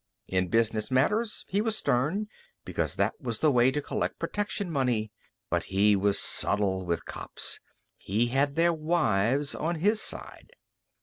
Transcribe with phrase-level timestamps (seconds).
[0.27, 2.25] In business matters he was stern,
[2.65, 5.11] because that was the way to collect protection money.
[5.51, 7.59] But he was subtle with cops.
[7.99, 10.55] He had their wives on his side.